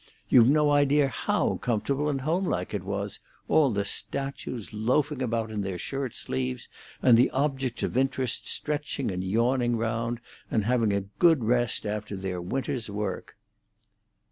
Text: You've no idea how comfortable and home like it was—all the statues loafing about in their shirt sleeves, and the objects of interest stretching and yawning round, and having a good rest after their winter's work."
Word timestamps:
You've 0.29 0.49
no 0.49 0.71
idea 0.71 1.09
how 1.09 1.59
comfortable 1.61 2.09
and 2.09 2.21
home 2.21 2.47
like 2.47 2.73
it 2.73 2.81
was—all 2.83 3.69
the 3.69 3.85
statues 3.85 4.73
loafing 4.73 5.21
about 5.21 5.51
in 5.51 5.61
their 5.61 5.77
shirt 5.77 6.15
sleeves, 6.15 6.67
and 7.03 7.15
the 7.15 7.29
objects 7.29 7.83
of 7.83 7.95
interest 7.95 8.47
stretching 8.47 9.11
and 9.11 9.23
yawning 9.23 9.77
round, 9.77 10.19
and 10.49 10.65
having 10.65 10.91
a 10.91 11.01
good 11.01 11.43
rest 11.43 11.85
after 11.85 12.15
their 12.15 12.41
winter's 12.41 12.89
work." 12.89 13.37